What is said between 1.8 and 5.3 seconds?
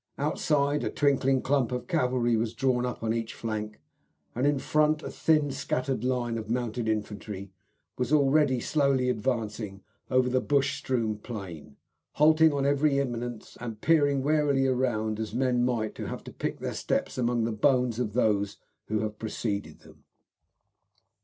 cavalry was drawn up on each flank, and in front a